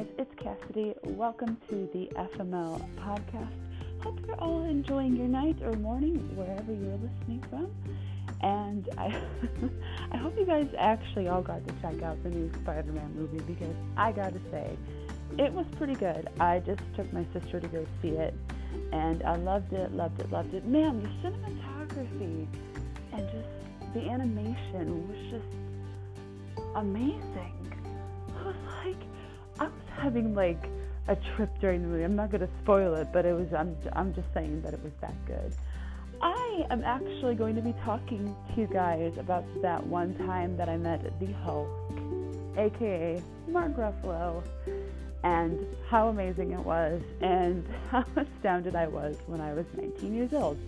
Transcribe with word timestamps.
guys, 0.00 0.08
it's 0.18 0.34
Cassidy. 0.36 0.94
Welcome 1.04 1.58
to 1.68 1.88
the 1.92 2.08
FML 2.16 2.80
podcast. 2.96 3.52
Hope 4.02 4.18
you're 4.26 4.40
all 4.40 4.64
enjoying 4.64 5.14
your 5.14 5.26
night 5.26 5.58
or 5.62 5.72
morning 5.74 6.16
wherever 6.36 6.72
you're 6.72 6.96
listening 6.96 7.44
from. 7.50 7.70
And 8.40 8.88
I, 8.96 9.14
I 10.12 10.16
hope 10.16 10.38
you 10.38 10.46
guys 10.46 10.68
actually 10.78 11.28
all 11.28 11.42
got 11.42 11.66
to 11.66 11.74
check 11.82 12.02
out 12.02 12.22
the 12.22 12.30
new 12.30 12.50
Spider-Man 12.62 13.14
movie 13.14 13.44
because 13.46 13.74
I 13.98 14.12
gotta 14.12 14.40
say, 14.50 14.74
it 15.38 15.52
was 15.52 15.66
pretty 15.76 15.94
good. 15.94 16.28
I 16.38 16.60
just 16.60 16.82
took 16.96 17.12
my 17.12 17.26
sister 17.34 17.60
to 17.60 17.68
go 17.68 17.86
see 18.00 18.10
it, 18.10 18.32
and 18.92 19.22
I 19.24 19.36
loved 19.36 19.74
it, 19.74 19.92
loved 19.92 20.20
it, 20.20 20.30
loved 20.32 20.54
it. 20.54 20.64
Man, 20.64 21.02
the 21.02 21.28
cinematography 21.28 22.46
and 23.12 23.28
just 23.30 23.94
the 23.94 24.08
animation 24.08 25.08
was 25.08 25.30
just 25.30 26.74
amazing. 26.74 27.74
I 28.38 28.46
was 28.46 28.56
like, 28.84 28.96
having 30.00 30.34
like 30.34 30.68
a 31.08 31.16
trip 31.34 31.50
during 31.60 31.82
the 31.82 31.88
movie. 31.88 32.04
I'm 32.04 32.16
not 32.16 32.30
gonna 32.30 32.48
spoil 32.62 32.94
it, 32.94 33.08
but 33.12 33.24
it 33.26 33.34
was. 33.34 33.52
I'm. 33.52 33.76
I'm 33.92 34.14
just 34.14 34.28
saying 34.34 34.62
that 34.62 34.74
it 34.74 34.82
was 34.82 34.92
that 35.00 35.14
good. 35.26 35.52
I 36.22 36.66
am 36.70 36.84
actually 36.84 37.34
going 37.34 37.56
to 37.56 37.62
be 37.62 37.74
talking 37.84 38.36
to 38.54 38.60
you 38.60 38.66
guys 38.66 39.16
about 39.16 39.44
that 39.62 39.86
one 39.86 40.14
time 40.26 40.56
that 40.58 40.68
I 40.68 40.76
met 40.76 41.18
the 41.18 41.32
Hulk, 41.32 41.68
aka 42.58 43.22
Mark 43.48 43.74
Ruffalo, 43.74 44.42
and 45.24 45.58
how 45.88 46.08
amazing 46.08 46.52
it 46.52 46.60
was, 46.60 47.00
and 47.22 47.66
how 47.90 48.04
astounded 48.16 48.76
I 48.76 48.86
was 48.86 49.16
when 49.26 49.40
I 49.40 49.54
was 49.54 49.64
19 49.76 50.14
years 50.14 50.32
old. 50.34 50.58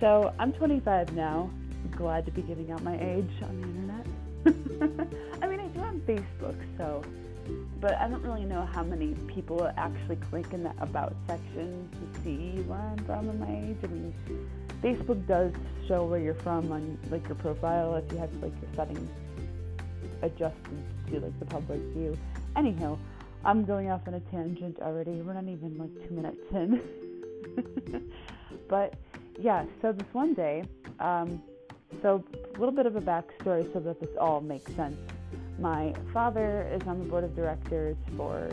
So 0.00 0.34
I'm 0.38 0.52
25 0.52 1.14
now. 1.14 1.50
glad 1.92 2.26
to 2.26 2.32
be 2.32 2.42
giving 2.42 2.72
out 2.72 2.82
my 2.82 2.98
age 3.00 3.30
on 3.42 3.60
the 3.60 3.66
internet. 3.68 4.06
I 5.42 5.46
mean, 5.46 5.60
I 5.60 5.68
do 5.68 5.80
on 5.80 6.00
Facebook, 6.00 6.56
so 6.76 7.02
but 7.84 8.00
I 8.00 8.08
don't 8.08 8.22
really 8.22 8.46
know 8.46 8.66
how 8.72 8.82
many 8.82 9.08
people 9.26 9.70
actually 9.76 10.16
click 10.16 10.54
in 10.54 10.62
the 10.62 10.72
about 10.80 11.14
section 11.26 11.86
to 11.92 12.22
see 12.22 12.62
where 12.62 12.78
I'm 12.78 12.96
from 13.04 13.28
and 13.28 13.38
my 13.38 13.46
age. 13.46 13.76
I 13.84 13.88
mean, 13.88 14.14
Facebook 14.82 15.26
does 15.26 15.52
show 15.86 16.06
where 16.06 16.18
you're 16.18 16.32
from 16.32 16.72
on 16.72 16.98
like 17.10 17.28
your 17.28 17.34
profile 17.34 17.94
if 17.96 18.10
you 18.10 18.16
have 18.16 18.34
like 18.36 18.54
your 18.62 18.70
settings 18.74 19.10
adjusted 20.22 20.82
to 21.10 21.20
like 21.20 21.38
the 21.38 21.44
public 21.44 21.78
view. 21.94 22.16
Anyhow, 22.56 22.96
I'm 23.44 23.66
going 23.66 23.90
off 23.90 24.08
on 24.08 24.14
a 24.14 24.20
tangent 24.20 24.78
already. 24.80 25.20
We're 25.20 25.34
not 25.34 25.44
even 25.44 25.76
like 25.76 26.08
two 26.08 26.14
minutes 26.14 26.40
in. 26.52 28.10
but 28.68 28.94
yeah, 29.38 29.66
so 29.82 29.92
this 29.92 30.08
one 30.14 30.32
day, 30.32 30.64
um, 31.00 31.42
so 32.00 32.24
a 32.32 32.58
little 32.58 32.74
bit 32.74 32.86
of 32.86 32.96
a 32.96 33.02
backstory 33.02 33.70
so 33.74 33.80
that 33.80 34.00
this 34.00 34.16
all 34.18 34.40
makes 34.40 34.74
sense 34.74 34.96
my 35.58 35.94
father 36.12 36.68
is 36.72 36.86
on 36.86 36.98
the 36.98 37.04
board 37.04 37.24
of 37.24 37.34
directors 37.36 37.96
for 38.16 38.50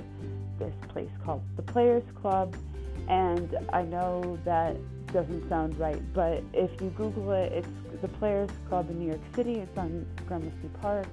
this 0.60 0.74
place 0.90 1.10
called 1.24 1.42
the 1.56 1.62
Players 1.62 2.04
Club, 2.22 2.56
and 3.08 3.58
I 3.74 3.84
know 3.84 4.38
that 4.46 4.78
doesn't 5.12 5.48
sound 5.50 5.78
right, 5.78 6.02
but 6.14 6.44
if 6.54 6.70
you 6.82 6.90
Google 6.92 7.32
it, 7.32 7.52
it's 7.52 8.02
the 8.02 8.08
Players 8.08 8.50
Club 8.70 8.90
in 8.90 9.00
New 9.00 9.08
York 9.08 9.22
City. 9.36 9.56
It's 9.56 9.78
on 9.78 10.06
Gramercy 10.28 10.70
Park. 10.82 11.08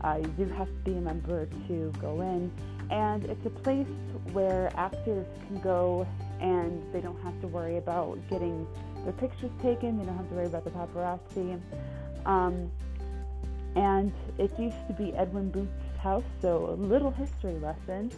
Uh, 0.00 0.18
you 0.20 0.28
do 0.44 0.52
have 0.54 0.66
to 0.68 0.74
be 0.84 0.92
a 0.92 1.00
member 1.00 1.46
to 1.68 1.92
go 2.00 2.20
in, 2.22 2.50
and 2.90 3.24
it's 3.26 3.46
a 3.46 3.50
place 3.50 3.86
where 4.32 4.72
actors 4.76 5.26
can 5.46 5.60
go 5.60 6.06
and 6.40 6.82
they 6.92 7.00
don't 7.00 7.20
have 7.22 7.40
to 7.40 7.46
worry 7.46 7.78
about 7.78 8.18
getting 8.28 8.66
their 9.04 9.12
pictures 9.12 9.50
taken. 9.62 9.98
They 9.98 10.04
don't 10.04 10.16
have 10.16 10.28
to 10.28 10.34
worry 10.34 10.46
about 10.46 10.64
the 10.64 10.70
paparazzi. 10.70 11.60
Um, 12.26 12.70
and 13.76 14.12
it 14.38 14.50
used 14.58 14.86
to 14.88 14.94
be 14.94 15.14
Edwin 15.14 15.50
Booth's 15.50 15.98
house, 16.00 16.24
so 16.40 16.70
a 16.70 16.76
little 16.82 17.10
history 17.10 17.54
lesson. 17.58 18.10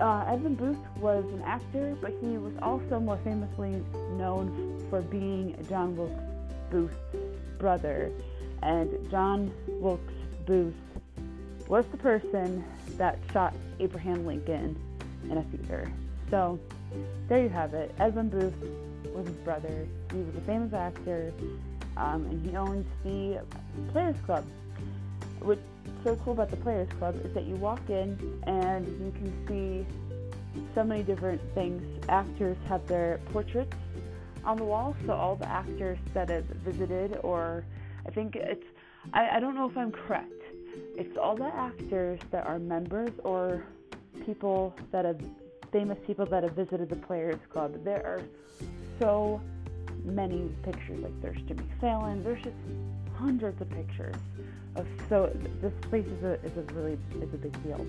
Uh, 0.00 0.24
Edwin 0.26 0.54
Booth 0.54 0.78
was 0.96 1.24
an 1.34 1.42
actor, 1.42 1.96
but 2.00 2.12
he 2.22 2.38
was 2.38 2.54
also 2.62 2.98
more 2.98 3.18
famously 3.24 3.84
known 4.16 4.84
for 4.88 5.02
being 5.02 5.54
John 5.68 5.96
Wilkes 5.96 6.22
Booth's 6.70 6.94
brother. 7.58 8.10
And 8.62 9.10
John 9.10 9.52
Wilkes 9.66 10.12
Booth 10.46 10.74
was 11.68 11.84
the 11.90 11.98
person 11.98 12.64
that 12.96 13.18
shot 13.32 13.54
Abraham 13.80 14.24
Lincoln 14.24 14.80
in 15.24 15.36
a 15.36 15.42
theater. 15.44 15.90
So 16.30 16.58
there 17.28 17.42
you 17.42 17.48
have 17.50 17.74
it. 17.74 17.94
Edwin 17.98 18.30
Booth 18.30 18.54
was 19.14 19.26
his 19.26 19.36
brother. 19.38 19.86
He 20.12 20.18
was 20.18 20.34
a 20.36 20.40
famous 20.42 20.72
actor 20.72 21.32
um, 21.98 22.24
and 22.26 22.46
he 22.46 22.56
owns 22.56 22.86
the 23.04 23.40
Players 23.92 24.16
Club. 24.24 24.44
What's 25.40 25.60
so 26.04 26.16
cool 26.24 26.32
about 26.32 26.50
the 26.50 26.56
Players 26.56 26.88
Club 26.98 27.16
is 27.24 27.32
that 27.34 27.44
you 27.44 27.54
walk 27.56 27.80
in 27.88 28.40
and 28.46 28.86
you 28.86 29.12
can 29.12 29.46
see 29.48 29.86
so 30.74 30.84
many 30.84 31.02
different 31.02 31.40
things. 31.54 31.82
Actors 32.08 32.56
have 32.68 32.86
their 32.86 33.20
portraits 33.32 33.76
on 34.44 34.56
the 34.56 34.64
wall, 34.64 34.96
so 35.06 35.12
all 35.12 35.36
the 35.36 35.48
actors 35.48 35.98
that 36.14 36.30
have 36.30 36.44
visited, 36.64 37.18
or 37.22 37.64
I 38.06 38.10
think 38.10 38.36
it's, 38.36 38.64
I, 39.12 39.36
I 39.36 39.40
don't 39.40 39.54
know 39.54 39.68
if 39.68 39.76
I'm 39.76 39.92
correct. 39.92 40.32
It's 40.96 41.16
all 41.16 41.36
the 41.36 41.52
actors 41.54 42.20
that 42.30 42.46
are 42.46 42.58
members 42.58 43.10
or 43.24 43.64
people 44.24 44.74
that 44.92 45.04
have, 45.04 45.20
famous 45.72 45.98
people 46.06 46.26
that 46.26 46.42
have 46.44 46.52
visited 46.52 46.88
the 46.88 46.96
Players 46.96 47.40
Club. 47.52 47.84
There 47.84 48.04
are 48.06 48.22
so 48.98 49.40
many 50.04 50.50
pictures. 50.62 51.00
Like 51.00 51.20
there's 51.20 51.40
Jimmy 51.42 51.64
Fallon. 51.80 52.22
There's 52.22 52.42
just 52.42 52.56
hundreds 53.16 53.60
of 53.60 53.70
pictures. 53.70 54.16
Of, 54.76 54.86
so 55.08 55.30
this 55.60 55.72
place 55.82 56.06
is 56.06 56.22
a 56.22 56.34
is 56.44 56.56
a 56.56 56.74
really 56.74 56.98
is 57.20 57.34
a 57.34 57.38
big 57.38 57.62
deal. 57.62 57.86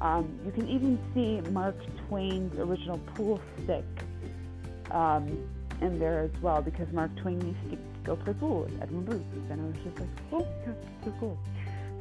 Um, 0.00 0.38
you 0.44 0.52
can 0.52 0.68
even 0.68 0.98
see 1.14 1.40
Mark 1.50 1.76
Twain's 2.08 2.58
original 2.58 2.98
pool 3.14 3.40
stick 3.62 3.84
um, 4.90 5.48
in 5.80 5.98
there 5.98 6.20
as 6.20 6.42
well 6.42 6.60
because 6.62 6.90
Mark 6.92 7.14
Twain 7.16 7.40
used 7.40 7.70
to 7.70 7.78
go 8.04 8.16
play 8.16 8.34
pool 8.34 8.62
with 8.62 8.82
Edwin 8.82 9.04
Booth, 9.04 9.22
and 9.50 9.60
I 9.60 9.64
was 9.64 9.76
just 9.84 9.98
like, 9.98 10.08
oh, 10.32 10.46
yeah, 10.66 10.72
so 11.04 11.14
cool. 11.20 11.38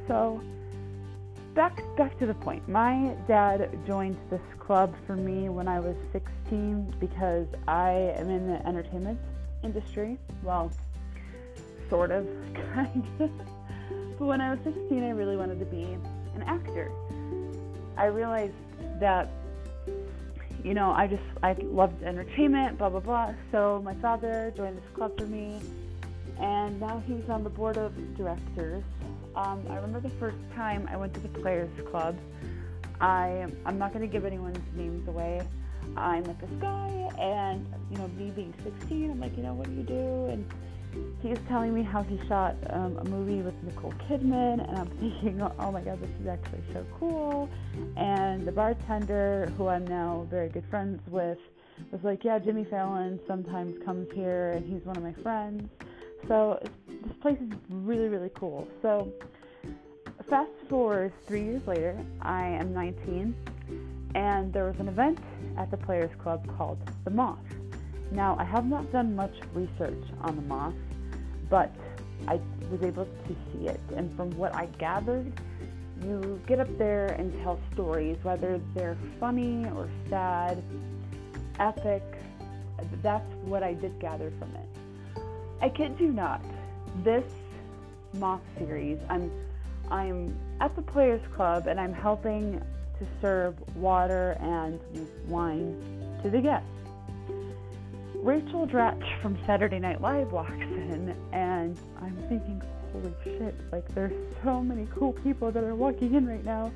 So 0.08 0.42
back 1.53 1.84
back 1.97 2.18
to 2.19 2.25
the 2.25 2.34
point. 2.34 2.68
My 2.68 3.16
dad 3.28 3.69
joined 3.86 4.18
this 4.30 4.41
club 4.59 4.96
for 5.06 5.16
me 5.16 5.50
when 5.50 5.68
I 5.68 5.80
was 5.80 5.96
16 6.12 6.96
because 7.00 7.47
I 7.68 7.91
am 8.18 8.30
in 8.30 8.47
the 8.47 8.66
entertainment 8.68 9.19
industry. 9.63 10.18
Well, 10.42 10.72
sort 11.90 12.12
of, 12.12 12.28
kind 12.74 13.06
of. 13.19 13.31
But 14.18 14.25
when 14.25 14.42
I 14.42 14.50
was 14.52 14.59
16, 14.63 15.03
I 15.03 15.09
really 15.09 15.38
wanted 15.38 15.59
to 15.59 15.66
be 15.66 15.84
an 15.84 16.44
actor. 16.47 16.92
I 17.97 18.06
realized 18.06 18.53
that, 19.00 19.30
you 20.63 20.74
know, 20.74 20.92
I 20.92 21.08
just, 21.08 21.24
I 21.44 21.53
loved 21.53 22.02
entertainment, 22.02 22.80
blah, 22.80 22.90
blah, 22.90 23.00
blah. 23.00 23.34
So 23.52 23.81
my 23.84 23.94
father 23.96 24.52
joined 24.56 24.78
this 24.78 24.90
club 24.96 25.18
for 25.19 25.28
me, 25.28 25.59
and 26.40 26.80
now 26.80 27.03
he's 27.06 27.30
on 27.30 27.44
the 27.44 27.50
board 27.50 27.78
of 27.78 27.94
directors. 28.18 28.84
Um, 29.36 29.66
I 29.70 29.76
remember 29.76 30.00
the 30.00 30.16
first 30.16 30.38
time 30.56 30.88
I 30.92 30.98
went 30.98 31.14
to 31.16 31.20
the 31.20 31.30
Players 31.30 31.72
Club. 31.90 32.18
I, 33.02 33.48
I'm 33.66 33.80
not 33.80 33.92
going 33.92 34.08
to 34.08 34.12
give 34.12 34.26
anyone's 34.26 34.60
names 34.76 35.08
away. 35.08 35.42
I 35.98 36.22
met 36.22 36.40
this 36.40 36.52
guy, 36.62 37.10
and 37.20 37.66
you 37.92 37.98
know, 37.98 38.08
me 38.10 38.30
being 38.30 38.54
16, 38.64 39.12
I'm 39.12 39.20
like, 39.20 39.36
you 39.36 39.44
know, 39.44 39.54
what 39.54 39.68
do 39.68 39.74
you 39.74 39.84
do? 39.84 40.26
And 40.28 40.46
he 41.22 41.30
was 41.30 41.40
telling 41.48 41.74
me 41.74 41.82
how 41.82 42.04
he 42.04 42.20
shot 42.28 42.56
um, 42.70 42.98
a 42.98 43.04
movie 43.06 43.42
with 43.42 43.56
Nicole 43.64 43.94
Kidman, 44.08 44.68
and 44.68 44.78
I'm 44.78 44.88
thinking, 45.00 45.42
oh 45.42 45.72
my 45.72 45.82
god, 45.82 46.00
this 46.00 46.12
is 46.22 46.28
actually 46.28 46.62
so 46.72 46.86
cool. 47.00 47.50
And 47.98 48.46
the 48.46 48.52
bartender, 48.52 49.52
who 49.58 49.68
I'm 49.68 49.86
now 49.88 50.28
very 50.30 50.50
good 50.50 50.66
friends 50.70 51.02
with, 51.08 51.40
was 51.92 52.02
like, 52.04 52.24
yeah, 52.24 52.38
Jimmy 52.38 52.66
Fallon 52.66 53.20
sometimes 53.28 53.84
comes 53.84 54.12
here, 54.14 54.52
and 54.52 54.66
he's 54.72 54.86
one 54.86 54.96
of 54.96 55.04
my 55.04 55.14
friends. 55.24 55.70
So 56.28 56.60
this 56.88 57.18
place 57.22 57.38
is 57.40 57.50
really, 57.70 58.08
really 58.08 58.31
cool. 58.34 58.68
So 58.81 59.12
fast 60.30 60.52
forward 60.70 61.12
three 61.28 61.44
years 61.44 61.66
later, 61.68 61.98
I 62.22 62.48
am 62.48 62.74
19, 62.74 63.36
and 64.16 64.54
there 64.54 64.66
was 64.66 64.80
an 64.80 64.88
event 64.88 65.20
at 65.58 65.70
the 65.70 65.78
Players 65.78 66.12
Club 66.22 66.48
called 66.58 66.80
The 67.04 67.12
Moth. 67.12 67.40
Now, 68.12 68.38
I 68.40 68.44
have 68.44 68.66
not 68.66 68.92
done 68.92 69.16
much 69.16 69.36
research 69.54 70.04
on 70.22 70.36
The 70.36 70.42
Moth, 70.44 70.75
but 71.50 71.75
I 72.28 72.40
was 72.72 72.81
able 72.84 73.06
to 73.06 73.36
see 73.52 73.68
it. 73.68 73.80
And 73.96 74.16
from 74.16 74.31
what 74.31 74.56
I 74.56 74.68
gathered, 74.78 75.31
you 76.04 76.40
get 76.48 76.60
up 76.60 76.78
there 76.78 77.08
and 77.08 77.34
tell 77.44 77.60
stories, 77.74 78.18
whether 78.24 78.62
they're 78.74 78.98
funny 79.19 79.66
or 79.76 79.90
sad, 80.10 80.64
epic. 81.60 82.04
That's 83.02 83.31
what 83.46 83.64
I 83.64 83.74
did 83.74 84.00
gather 84.00 84.31
from 84.40 84.50
it. 84.56 84.82
I 85.63 85.69
kid 85.69 85.95
you 85.98 86.12
not. 86.12 86.42
This 87.06 87.24
moth 88.15 88.42
series, 88.57 89.00
I'm 89.10 89.31
I'm 89.89 90.38
at 90.60 90.75
the 90.75 90.81
Players 90.81 91.21
Club 91.33 91.68
and 91.68 91.80
I'm 91.80 91.94
helping 91.94 92.60
to 93.00 93.07
serve 93.21 93.56
water 93.77 94.36
and 94.42 94.77
wine 95.25 95.81
to 96.21 96.30
the 96.30 96.42
guests. 96.42 96.68
Rachel 98.15 98.68
Dratch 98.68 99.21
from 99.21 99.38
Saturday 99.45 99.80
Night 99.80 100.01
Live 100.01 100.33
walks 100.33 100.51
in, 100.51 101.15
and 101.31 101.77
I'm 102.01 102.18
thinking, 102.27 102.62
holy 102.92 103.13
shit, 103.24 103.56
like 103.71 103.88
there's 103.95 104.12
so 104.44 104.62
many 104.62 104.86
cool 104.94 105.13
people 105.13 105.50
that 105.50 105.63
are 105.63 105.75
walking 105.75 106.13
in 106.13 106.27
right 106.27 106.44
now. 106.44 106.74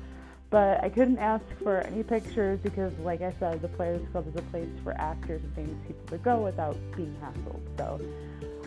But 0.48 0.82
I 0.82 0.88
couldn't 0.88 1.18
ask 1.18 1.44
for 1.62 1.80
any 1.80 2.02
pictures 2.02 2.58
because, 2.62 2.94
like 3.00 3.20
I 3.20 3.34
said, 3.38 3.60
the 3.60 3.68
Players 3.68 4.00
Club 4.12 4.28
is 4.28 4.36
a 4.36 4.42
place 4.44 4.70
for 4.82 4.92
actors 4.98 5.42
and 5.42 5.54
famous 5.54 5.76
people 5.86 6.06
to 6.08 6.16
go 6.16 6.38
without 6.38 6.74
being 6.96 7.14
hassled. 7.22 7.60
So 7.76 8.00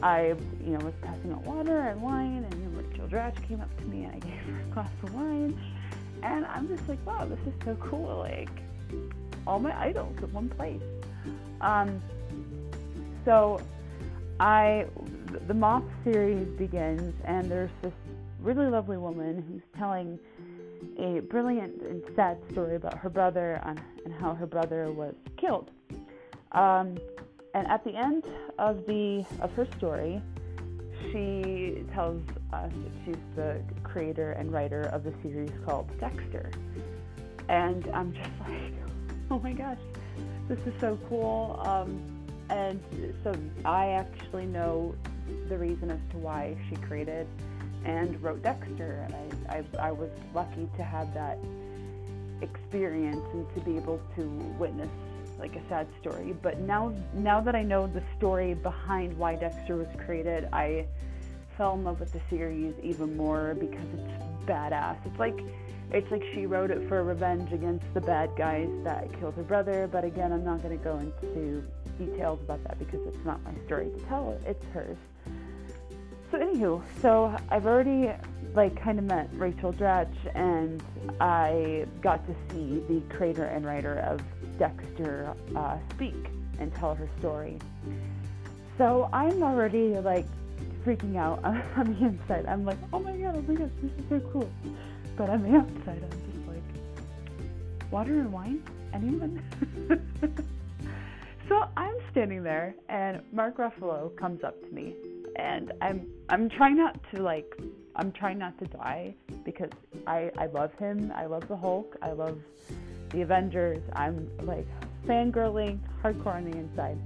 I, 0.01 0.35
you 0.63 0.77
know, 0.77 0.85
was 0.85 0.93
passing 1.01 1.31
out 1.31 1.43
water 1.43 1.79
and 1.79 2.01
wine, 2.01 2.45
and 2.49 2.77
Rachel 2.77 3.07
Dratch 3.07 3.41
came 3.47 3.61
up 3.61 3.75
to 3.79 3.85
me 3.85 4.03
and 4.03 4.15
I 4.15 4.19
gave 4.19 4.39
her 4.39 4.59
a 4.59 4.73
glass 4.73 4.89
of 5.03 5.13
wine, 5.13 5.59
and 6.23 6.45
I'm 6.45 6.67
just 6.67 6.87
like, 6.89 7.03
wow, 7.05 7.25
this 7.25 7.39
is 7.47 7.53
so 7.63 7.75
cool. 7.75 8.19
Like 8.19 8.49
all 9.47 9.59
my 9.59 9.77
idols 9.79 10.15
in 10.21 10.31
one 10.33 10.49
place. 10.49 10.81
Um, 11.61 12.01
so 13.25 13.61
I, 14.39 14.87
the 15.47 15.53
Moth 15.53 15.83
series 16.03 16.47
begins, 16.57 17.13
and 17.25 17.49
there's 17.49 17.71
this 17.81 17.93
really 18.39 18.67
lovely 18.67 18.97
woman 18.97 19.43
who's 19.47 19.61
telling 19.77 20.17
a 20.97 21.19
brilliant 21.21 21.79
and 21.81 22.01
sad 22.15 22.37
story 22.51 22.75
about 22.75 22.97
her 22.97 23.09
brother 23.09 23.61
and, 23.65 23.79
and 24.03 24.13
how 24.13 24.33
her 24.33 24.47
brother 24.47 24.91
was 24.91 25.13
killed. 25.37 25.69
Um, 26.53 26.97
and 27.53 27.67
at 27.67 27.83
the 27.83 27.95
end 27.95 28.23
of 28.59 28.85
the 28.85 29.25
of 29.41 29.51
her 29.53 29.67
story, 29.77 30.21
she 31.11 31.83
tells 31.93 32.21
us 32.53 32.71
that 32.71 32.91
she's 33.05 33.15
the 33.35 33.61
creator 33.83 34.31
and 34.31 34.51
writer 34.51 34.83
of 34.93 35.03
the 35.03 35.13
series 35.21 35.51
called 35.65 35.89
Dexter. 35.99 36.51
And 37.49 37.89
I'm 37.93 38.13
just 38.13 38.29
like, 38.39 38.73
oh 39.29 39.39
my 39.39 39.53
gosh, 39.53 39.79
this 40.47 40.59
is 40.59 40.73
so 40.79 40.97
cool. 41.09 41.61
Um, 41.65 42.01
and 42.49 42.81
so 43.23 43.33
I 43.65 43.89
actually 43.89 44.45
know 44.45 44.95
the 45.47 45.57
reason 45.57 45.91
as 45.91 45.99
to 46.11 46.17
why 46.17 46.57
she 46.69 46.75
created 46.75 47.27
and 47.85 48.21
wrote 48.21 48.43
Dexter, 48.43 49.07
and 49.07 49.35
I, 49.49 49.57
I, 49.57 49.87
I 49.87 49.91
was 49.91 50.09
lucky 50.35 50.69
to 50.77 50.83
have 50.83 51.13
that 51.13 51.39
experience 52.41 53.23
and 53.33 53.47
to 53.55 53.61
be 53.61 53.77
able 53.77 53.99
to 54.15 54.23
witness 54.59 54.89
like 55.41 55.55
a 55.55 55.67
sad 55.67 55.87
story. 55.99 56.33
But 56.41 56.59
now, 56.59 56.93
now 57.13 57.41
that 57.41 57.55
I 57.55 57.63
know 57.63 57.87
the 57.87 58.03
story 58.17 58.53
behind 58.53 59.17
why 59.17 59.35
Dexter 59.35 59.75
was 59.75 59.87
created, 60.05 60.47
I 60.53 60.85
fell 61.57 61.73
in 61.73 61.83
love 61.83 61.99
with 61.99 62.13
the 62.13 62.21
series 62.29 62.73
even 62.81 63.17
more 63.17 63.55
because 63.59 63.85
it's 63.93 64.47
badass. 64.47 64.97
It's 65.05 65.19
like 65.19 65.37
it's 65.91 66.09
like 66.09 66.23
she 66.33 66.45
wrote 66.45 66.71
it 66.71 66.87
for 66.87 67.03
revenge 67.03 67.51
against 67.51 67.85
the 67.93 67.99
bad 67.99 68.29
guys 68.37 68.69
that 68.85 69.11
killed 69.19 69.35
her 69.35 69.43
brother. 69.43 69.89
But 69.91 70.05
again, 70.05 70.31
I'm 70.31 70.45
not 70.45 70.63
going 70.63 70.77
to 70.77 70.83
go 70.83 70.97
into 70.97 71.63
details 71.97 72.39
about 72.41 72.63
that 72.63 72.79
because 72.79 73.05
it's 73.05 73.25
not 73.25 73.43
my 73.43 73.53
story 73.65 73.89
to 73.89 74.05
tell. 74.05 74.39
It's 74.45 74.63
hers. 74.73 74.97
So 76.31 76.37
anywho, 76.39 76.81
so 77.01 77.35
I've 77.49 77.65
already 77.65 78.09
like 78.55 78.81
kind 78.81 78.97
of 78.97 79.03
met 79.03 79.29
Rachel 79.33 79.73
Dratch, 79.73 80.15
and 80.33 80.81
I 81.19 81.85
got 82.01 82.25
to 82.25 82.33
see 82.49 82.81
the 82.87 83.01
creator 83.13 83.43
and 83.43 83.65
writer 83.65 83.99
of 83.99 84.21
Dexter 84.57 85.35
uh, 85.57 85.77
speak 85.93 86.15
and 86.57 86.73
tell 86.75 86.95
her 86.95 87.09
story. 87.19 87.59
So 88.77 89.09
I'm 89.11 89.43
already 89.43 89.95
like 89.95 90.25
freaking 90.85 91.17
out 91.17 91.43
on 91.75 91.97
the 91.99 92.05
inside. 92.05 92.45
I'm 92.45 92.63
like, 92.63 92.77
oh 92.93 92.99
my 92.99 93.11
god, 93.11 93.35
oh 93.35 93.41
my 93.41 93.55
gosh, 93.55 93.69
this 93.81 93.91
is 93.91 94.05
so 94.07 94.19
cool. 94.31 94.49
But 95.17 95.29
on 95.29 95.43
the 95.43 95.57
outside, 95.57 96.01
I'm 96.01 96.33
just 96.33 96.47
like, 96.47 97.91
water 97.91 98.21
and 98.21 98.31
wine? 98.31 98.63
Anyone? 98.93 99.43
so 101.49 101.67
I'm 101.75 101.95
standing 102.09 102.41
there, 102.41 102.73
and 102.87 103.21
Mark 103.33 103.57
Ruffalo 103.57 104.15
comes 104.15 104.45
up 104.45 104.61
to 104.61 104.73
me 104.73 104.95
and 105.35 105.71
I'm 105.81 106.07
I'm 106.31 106.47
trying 106.47 106.77
not 106.77 106.97
to 107.13 107.21
like 107.21 107.61
I'm 107.97 108.13
trying 108.13 108.37
not 108.37 108.57
to 108.59 108.65
die 108.65 109.13
because 109.43 109.69
I 110.07 110.31
I 110.37 110.45
love 110.45 110.73
him. 110.75 111.11
I 111.13 111.25
love 111.25 111.45
the 111.49 111.57
Hulk. 111.57 111.97
I 112.01 112.13
love 112.13 112.39
the 113.09 113.21
Avengers. 113.21 113.83
I'm 113.91 114.31
like 114.43 114.65
fangirling 115.05 115.79
hardcore 116.01 116.35
on 116.35 116.49
the 116.49 116.57
inside. 116.57 116.97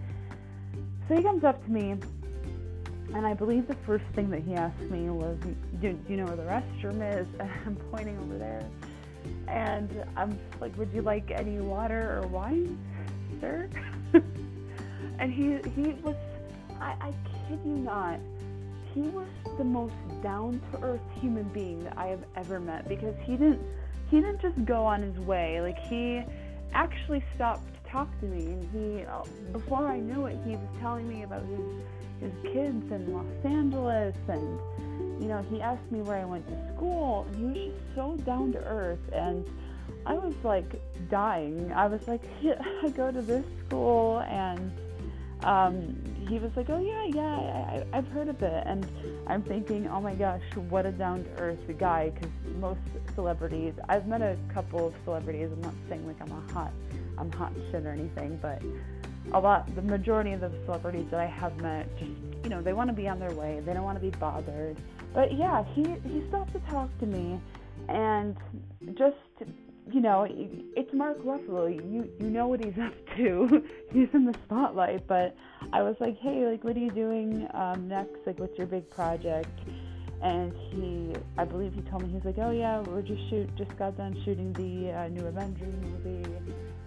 So 1.07 1.16
he 1.16 1.24
comes 1.24 1.44
up 1.44 1.63
to 1.66 1.72
me, 1.72 1.95
and 3.16 3.25
I 3.25 3.33
believe 3.33 3.68
the 3.68 3.77
first 3.88 4.06
thing 4.13 4.30
that 4.30 4.44
he 4.44 4.54
asked 4.54 4.92
me 4.92 5.10
was, 5.10 5.39
"Do, 5.81 5.94
do 5.94 5.98
you 6.07 6.18
know 6.18 6.25
where 6.25 6.36
the 6.36 6.44
restroom 6.44 7.01
is?" 7.19 7.25
And 7.39 7.50
I'm 7.66 7.75
pointing 7.92 8.19
over 8.19 8.38
there, 8.38 8.63
and 9.48 10.06
I'm 10.16 10.38
like, 10.62 10.78
"Would 10.78 10.94
you 10.94 11.01
like 11.01 11.31
any 11.31 11.60
water 11.60 12.21
or 12.21 12.28
wine, 12.28 12.78
sir?" 13.42 13.71
and 15.18 15.33
he 15.33 15.57
he 15.75 15.94
was 16.04 16.16
I, 16.80 16.95
I 17.01 17.13
kid 17.48 17.60
you 17.66 17.78
not, 17.78 18.19
he 18.95 19.01
was 19.01 19.27
the 19.57 19.63
most 19.63 19.94
down 20.24 20.59
to 20.71 20.81
earth 20.81 21.01
human 21.21 21.44
being 21.50 21.83
that 21.83 21.97
I 21.97 22.07
have 22.07 22.24
ever 22.36 22.59
met 22.59 22.88
because 22.88 23.15
he 23.24 23.33
didn't 23.33 23.62
he 24.09 24.21
didn't 24.21 24.42
just 24.42 24.63
go 24.65 24.86
on 24.86 25.01
his 25.01 25.18
way. 25.19 25.59
Like 25.62 25.77
he 25.80 26.24
actually 26.74 27.24
stopped 27.36 27.68
to 27.74 27.92
talk 27.92 28.07
to 28.21 28.25
me 28.25 28.45
and 28.45 28.69
he 28.71 29.06
uh, 29.06 29.24
before 29.51 29.88
I 29.88 30.00
knew 30.00 30.25
it 30.27 30.38
he 30.45 30.51
was 30.51 30.68
telling 30.80 31.07
me 31.07 31.24
about 31.24 31.44
his 31.44 31.83
his 32.21 32.53
kids 32.53 32.92
in 32.92 33.13
Los 33.13 33.45
Angeles 33.45 34.15
and 34.30 34.59
you 35.21 35.27
know, 35.27 35.45
he 35.50 35.62
asked 35.62 35.92
me 35.92 36.01
where 36.01 36.18
I 36.18 36.25
went 36.25 36.47
to 36.47 36.74
school 36.75 37.25
and 37.31 37.36
he 37.36 37.44
was 37.45 37.71
just 37.71 37.95
so 37.95 38.15
down 38.25 38.51
to 38.53 38.59
earth 38.59 39.00
and 39.13 39.45
I 40.06 40.13
was 40.13 40.36
like 40.44 40.81
dying. 41.09 41.71
I 41.74 41.88
was 41.88 42.07
like, 42.07 42.21
yeah, 42.42 42.62
I 42.83 42.89
go 42.89 43.12
to 43.12 43.21
this 43.21 43.45
school 43.65 44.19
and 44.21 44.71
um, 45.44 46.14
he 46.27 46.39
was 46.39 46.51
like, 46.56 46.69
"Oh 46.69 46.80
yeah, 46.80 47.06
yeah, 47.06 47.83
I, 47.94 47.98
I've 47.98 48.07
heard 48.07 48.27
of 48.27 48.42
it," 48.42 48.63
and 48.66 48.88
I'm 49.27 49.44
thinking, 49.44 49.88
"Oh 49.88 50.01
my 50.01 50.13
gosh, 50.13 50.42
what 50.69 50.86
a 50.86 50.92
down 50.92 51.24
to 51.24 51.30
earth 51.42 51.60
guy!" 51.77 52.10
Because 52.10 52.31
most 52.60 52.80
celebrities, 53.13 53.74
I've 53.89 54.07
met 54.07 54.22
a 54.22 54.38
couple 54.54 54.88
of 54.88 54.94
celebrities. 55.04 55.50
I'm 55.51 55.62
not 55.62 55.74
saying 55.89 56.06
like 56.07 56.22
I'm 56.22 56.31
a 56.31 56.54
hot, 56.54 56.72
I'm 57.18 57.31
hot 57.31 57.54
shit 57.72 57.86
or 57.86 57.92
anything, 57.92 58.39
but 58.42 58.62
a 59.33 59.39
lot, 59.39 59.74
the 59.75 59.81
majority 59.81 60.33
of 60.33 60.42
the 60.42 60.51
celebrities 60.66 61.07
that 61.12 61.19
I 61.19 61.25
have 61.25 61.57
met, 61.57 61.88
just 61.98 62.12
you 62.44 62.50
know, 62.50 62.62
they 62.62 62.74
want 62.74 62.89
to 62.89 62.94
be 62.94 63.07
on 63.07 63.19
their 63.19 63.33
way. 63.33 63.62
They 63.66 63.74
don't 63.74 63.83
want 63.83 63.98
to 63.98 64.12
be 64.12 64.16
bothered. 64.18 64.78
But 65.13 65.33
yeah, 65.33 65.63
he 65.74 65.83
he 66.07 66.24
stopped 66.30 66.54
to 66.54 66.60
talk 66.71 66.89
to 67.00 67.06
me, 67.06 67.39
and 67.88 68.36
just 68.94 69.18
you 69.91 70.01
know, 70.01 70.27
it's 70.29 70.93
Mark 70.93 71.23
Ruffalo. 71.23 71.73
You 71.73 72.09
you 72.19 72.29
know 72.29 72.47
what 72.47 72.63
he's 72.63 72.77
up 72.81 72.93
to. 73.17 73.63
he's 73.91 74.09
in 74.13 74.25
the 74.25 74.35
spotlight. 74.45 75.07
But 75.07 75.35
I 75.73 75.81
was 75.81 75.95
like, 75.99 76.17
hey, 76.19 76.45
like, 76.45 76.63
what 76.63 76.75
are 76.75 76.79
you 76.79 76.91
doing 76.91 77.47
um, 77.53 77.87
next? 77.87 78.17
Like, 78.25 78.39
what's 78.39 78.57
your 78.57 78.67
big 78.67 78.89
project? 78.89 79.49
And 80.21 80.54
he, 80.71 81.13
I 81.37 81.45
believe 81.45 81.73
he 81.73 81.81
told 81.81 82.04
me 82.04 82.09
he's 82.13 82.25
like, 82.25 82.37
oh 82.39 82.51
yeah, 82.51 82.80
we're 82.81 83.01
just 83.01 83.30
shoot, 83.30 83.54
just 83.56 83.77
got 83.77 83.97
done 83.97 84.19
shooting 84.23 84.54
the 84.54 84.92
uh, 84.92 85.07
new 85.09 85.27
Avengers 85.27 85.75
movie, 85.81 86.23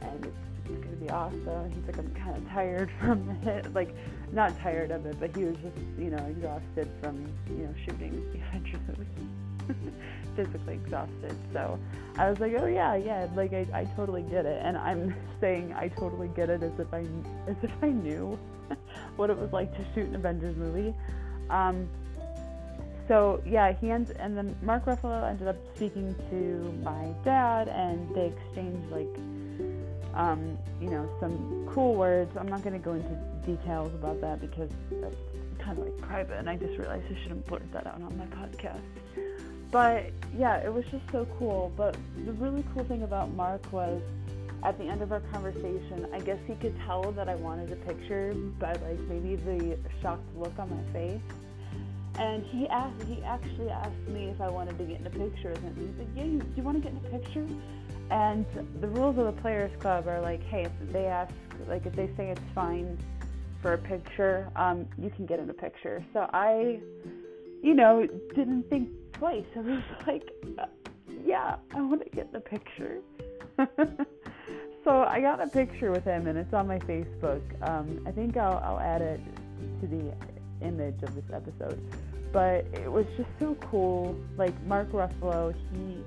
and 0.00 0.24
it's, 0.24 0.36
it's 0.64 0.84
gonna 0.84 0.96
be 0.96 1.10
awesome. 1.10 1.70
He's 1.70 1.84
like, 1.86 1.98
I'm 1.98 2.12
kind 2.14 2.36
of 2.36 2.48
tired 2.48 2.90
from 2.98 3.30
it, 3.46 3.72
like, 3.74 3.94
not 4.32 4.58
tired 4.60 4.90
of 4.90 5.06
it, 5.06 5.20
but 5.20 5.36
he 5.36 5.44
was 5.44 5.56
just, 5.56 5.76
you 5.98 6.10
know, 6.10 6.24
exhausted 6.26 6.90
from, 7.00 7.32
you 7.50 7.64
know, 7.64 7.74
shooting 7.84 8.12
the 8.32 8.40
Avengers 8.48 8.80
movie. 8.88 9.07
Physically 10.38 10.74
exhausted. 10.74 11.34
So 11.52 11.78
I 12.16 12.30
was 12.30 12.38
like, 12.38 12.54
oh 12.58 12.66
yeah, 12.66 12.94
yeah, 12.94 13.26
like 13.34 13.52
I, 13.52 13.66
I 13.74 13.84
totally 13.96 14.22
get 14.22 14.46
it. 14.46 14.60
And 14.64 14.76
I'm 14.76 15.14
saying 15.40 15.74
I 15.76 15.88
totally 15.88 16.28
get 16.28 16.48
it 16.48 16.62
as 16.62 16.78
if 16.78 16.94
I 16.94 17.00
as 17.48 17.56
if 17.62 17.72
I 17.82 17.88
knew 17.88 18.38
what 19.16 19.30
it 19.30 19.36
was 19.36 19.52
like 19.52 19.76
to 19.76 19.84
shoot 19.94 20.06
an 20.06 20.14
Avengers 20.14 20.56
movie. 20.56 20.94
Um, 21.50 21.88
so 23.08 23.42
yeah, 23.44 23.72
he 23.72 23.90
ends, 23.90 24.10
and 24.10 24.36
then 24.36 24.54
Mark 24.62 24.84
Ruffalo 24.84 25.28
ended 25.28 25.48
up 25.48 25.56
speaking 25.74 26.14
to 26.30 26.72
my 26.84 27.12
dad, 27.24 27.68
and 27.68 28.14
they 28.14 28.26
exchanged 28.26 28.92
like, 28.92 29.08
um, 30.14 30.56
you 30.80 30.90
know, 30.90 31.08
some 31.18 31.66
cool 31.74 31.94
words. 31.94 32.36
I'm 32.36 32.48
not 32.48 32.62
going 32.62 32.74
to 32.74 32.84
go 32.84 32.92
into 32.92 33.08
details 33.44 33.92
about 33.94 34.20
that 34.20 34.40
because 34.40 34.70
that's 35.00 35.16
kind 35.58 35.78
of 35.78 35.84
like 35.86 35.98
private, 35.98 36.38
and 36.38 36.48
I 36.48 36.56
just 36.56 36.78
realized 36.78 37.06
I 37.10 37.20
shouldn't 37.22 37.46
blurt 37.46 37.72
that 37.72 37.86
out 37.86 37.94
on 38.02 38.16
my 38.16 38.26
podcast. 38.26 38.82
But 39.70 40.10
yeah, 40.36 40.56
it 40.58 40.72
was 40.72 40.84
just 40.90 41.04
so 41.12 41.26
cool. 41.38 41.72
But 41.76 41.96
the 42.24 42.32
really 42.32 42.64
cool 42.74 42.84
thing 42.84 43.02
about 43.02 43.32
Mark 43.34 43.72
was 43.72 44.00
at 44.64 44.78
the 44.78 44.84
end 44.84 45.02
of 45.02 45.12
our 45.12 45.20
conversation, 45.32 46.08
I 46.12 46.20
guess 46.20 46.38
he 46.46 46.54
could 46.54 46.76
tell 46.86 47.12
that 47.12 47.28
I 47.28 47.36
wanted 47.36 47.70
a 47.72 47.76
picture 47.76 48.34
by 48.58 48.72
like 48.72 48.98
maybe 49.08 49.36
the 49.36 49.78
shocked 50.02 50.36
look 50.36 50.58
on 50.58 50.70
my 50.70 50.92
face. 50.92 51.20
And 52.18 52.44
he 52.46 52.68
asked, 52.68 53.00
he 53.06 53.22
actually 53.22 53.70
asked 53.70 54.08
me 54.08 54.28
if 54.28 54.40
I 54.40 54.50
wanted 54.50 54.76
to 54.78 54.84
get 54.84 55.00
in 55.00 55.06
a 55.06 55.10
picture 55.10 55.50
with 55.50 55.62
him. 55.62 55.76
He 55.76 55.96
said, 55.96 56.08
"Yeah, 56.16 56.24
you, 56.24 56.42
you 56.56 56.62
want 56.64 56.76
to 56.76 56.82
get 56.82 56.90
in 56.90 56.98
a 57.06 57.18
picture?" 57.18 57.46
And 58.10 58.46
the 58.80 58.88
rules 58.88 59.18
of 59.18 59.26
the 59.26 59.40
Players 59.40 59.70
Club 59.80 60.08
are 60.08 60.20
like, 60.20 60.42
hey, 60.44 60.64
if 60.64 60.92
they 60.92 61.06
ask, 61.06 61.32
like 61.68 61.84
if 61.84 61.94
they 61.94 62.06
say 62.16 62.30
it's 62.30 62.40
fine 62.54 62.98
for 63.60 63.74
a 63.74 63.78
picture, 63.78 64.50
um, 64.56 64.86
you 64.96 65.10
can 65.10 65.26
get 65.26 65.38
in 65.38 65.50
a 65.50 65.54
picture. 65.54 66.04
So 66.12 66.28
I, 66.32 66.80
you 67.62 67.74
know, 67.74 68.06
didn't 68.34 68.68
think 68.70 68.88
twice. 69.18 69.44
I 69.56 69.60
was 69.60 69.82
like, 70.06 70.30
yeah, 71.24 71.56
I 71.74 71.80
want 71.80 72.04
to 72.04 72.10
get 72.10 72.32
the 72.32 72.40
picture. 72.40 72.98
so 74.84 75.02
I 75.02 75.20
got 75.20 75.40
a 75.40 75.48
picture 75.48 75.90
with 75.90 76.04
him, 76.04 76.26
and 76.26 76.38
it's 76.38 76.54
on 76.54 76.66
my 76.66 76.78
Facebook. 76.80 77.42
Um, 77.68 78.02
I 78.06 78.10
think 78.12 78.36
I'll, 78.36 78.58
I'll 78.58 78.80
add 78.80 79.02
it 79.02 79.20
to 79.80 79.86
the 79.86 80.14
image 80.64 81.02
of 81.02 81.14
this 81.14 81.24
episode. 81.32 81.80
But 82.32 82.66
it 82.74 82.90
was 82.90 83.06
just 83.16 83.30
so 83.40 83.56
cool. 83.70 84.18
Like 84.36 84.54
Mark 84.64 84.92
Ruffalo, 84.92 85.54
he 85.72 86.04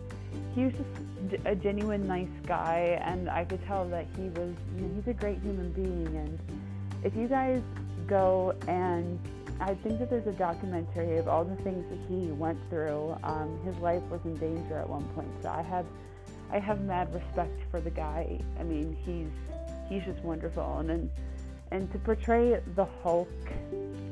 he 0.53 0.65
was 0.65 0.73
just 0.73 1.45
a 1.45 1.55
genuine 1.55 2.07
nice 2.07 2.27
guy, 2.45 2.99
and 3.03 3.29
I 3.29 3.45
could 3.45 3.65
tell 3.65 3.87
that 3.89 4.05
he 4.15 4.23
was, 4.29 4.53
you 4.75 4.81
know, 4.81 4.95
he's 4.95 5.07
a 5.07 5.13
great 5.13 5.39
human 5.39 5.71
being. 5.71 6.15
And 6.15 6.39
if 7.03 7.15
you 7.15 7.27
guys 7.27 7.61
go 8.07 8.53
and 8.67 9.19
I 9.61 9.75
think 9.75 9.99
that 9.99 10.09
there's 10.09 10.25
a 10.25 10.31
documentary 10.31 11.17
of 11.17 11.27
all 11.27 11.45
the 11.45 11.55
things 11.57 11.85
that 11.91 11.99
he 12.09 12.31
went 12.31 12.57
through. 12.71 13.15
Um, 13.23 13.59
his 13.63 13.77
life 13.77 14.01
was 14.09 14.19
in 14.25 14.35
danger 14.37 14.79
at 14.79 14.89
one 14.89 15.03
point, 15.09 15.29
so 15.43 15.49
I 15.49 15.61
have, 15.61 15.85
I 16.51 16.57
have 16.57 16.81
mad 16.81 17.13
respect 17.13 17.61
for 17.69 17.79
the 17.79 17.91
guy. 17.91 18.39
I 18.59 18.63
mean, 18.63 18.97
he's 19.05 19.29
he's 19.87 20.03
just 20.03 20.23
wonderful, 20.23 20.79
and 20.79 20.89
and, 20.89 21.11
and 21.69 21.91
to 21.91 21.99
portray 21.99 22.59
the 22.75 22.85
Hulk, 23.03 23.29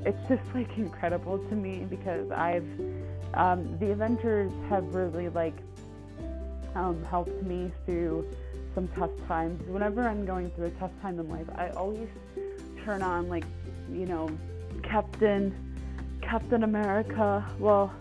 it's 0.05 0.29
just 0.29 0.43
like 0.53 0.69
incredible 0.77 1.39
to 1.39 1.55
me 1.55 1.83
because 1.89 2.29
I've 2.29 2.67
um, 3.33 3.75
the 3.79 3.89
Avengers 3.91 4.51
have 4.69 4.93
really 4.93 5.29
like 5.29 5.55
um, 6.75 7.03
helped 7.05 7.41
me 7.41 7.71
through 7.87 8.29
some 8.75 8.87
tough 8.89 9.11
times. 9.27 9.67
Whenever 9.67 10.07
I'm 10.07 10.27
going 10.27 10.51
through 10.51 10.67
a 10.67 10.71
tough 10.71 10.91
time 11.01 11.19
in 11.19 11.27
life, 11.27 11.47
I 11.55 11.69
always 11.69 12.07
turn 12.85 13.01
on 13.01 13.29
like 13.29 13.45
you 13.91 14.05
know 14.05 14.29
Captain 14.83 15.53
Captain 16.21 16.63
America. 16.63 17.45
Well, 17.59 17.93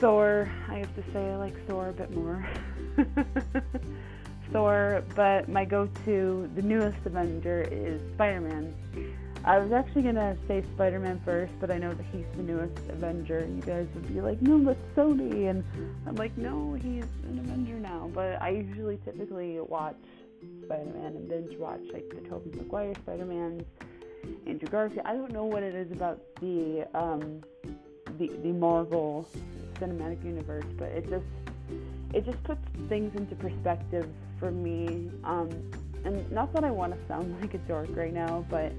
Thor. 0.00 0.50
I 0.68 0.78
have 0.78 0.94
to 0.96 1.02
say 1.12 1.30
I 1.30 1.36
like 1.36 1.66
Thor 1.66 1.88
a 1.88 1.92
bit 1.92 2.10
more. 2.14 2.48
Thor, 4.52 5.04
but 5.14 5.48
my 5.48 5.64
go-to, 5.64 6.50
the 6.56 6.62
newest 6.62 6.98
Avenger, 7.04 7.62
is 7.70 8.00
Spider-Man. 8.14 8.74
I 9.44 9.58
was 9.58 9.72
actually 9.72 10.02
gonna 10.02 10.36
say 10.48 10.62
Spider-Man 10.74 11.20
first, 11.24 11.52
but 11.60 11.70
I 11.70 11.78
know 11.78 11.94
that 11.94 12.04
he's 12.12 12.26
the 12.36 12.42
newest 12.42 12.78
Avenger. 12.90 13.46
You 13.48 13.62
guys 13.62 13.86
would 13.94 14.12
be 14.12 14.20
like, 14.20 14.42
"No, 14.42 14.58
that's 14.62 14.80
Sony," 14.94 15.48
and 15.48 15.64
I'm 16.06 16.16
like, 16.16 16.36
"No, 16.36 16.74
he's 16.74 17.06
an 17.28 17.38
Avenger 17.38 17.78
now." 17.78 18.10
But 18.12 18.42
I 18.42 18.50
usually 18.50 18.98
typically 18.98 19.58
watch 19.60 19.96
Spider-Man 20.64 21.16
and 21.16 21.28
binge 21.28 21.56
watch 21.56 21.80
like 21.92 22.10
the 22.10 22.20
Tobey 22.28 22.50
Maguire 22.56 22.94
Spider-Mans 23.02 23.64
Andrew 24.46 24.68
Garfield. 24.68 25.06
I 25.06 25.14
don't 25.14 25.32
know 25.32 25.44
what 25.44 25.62
it 25.62 25.74
is 25.74 25.90
about 25.92 26.20
the 26.40 26.86
um, 26.94 27.42
the 28.18 28.28
the 28.42 28.52
Marvel 28.52 29.28
Cinematic 29.78 30.24
Universe, 30.24 30.64
but 30.76 30.88
it 30.88 31.08
just 31.08 31.24
it 32.12 32.24
just 32.24 32.42
puts 32.44 32.60
things 32.88 33.14
into 33.16 33.34
perspective 33.36 34.08
for 34.38 34.50
me. 34.50 35.10
Um, 35.24 35.50
and 36.04 36.30
not 36.32 36.52
that 36.54 36.64
I 36.64 36.70
want 36.70 36.92
to 36.94 36.98
sound 37.06 37.38
like 37.40 37.54
a 37.54 37.58
dork 37.58 37.88
right 37.94 38.12
now, 38.12 38.44
but 38.50 38.72